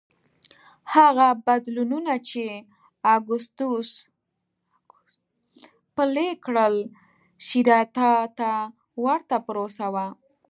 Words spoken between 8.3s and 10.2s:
ته ورته پروسه وه